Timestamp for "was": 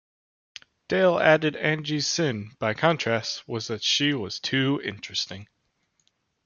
3.47-3.67, 4.15-4.39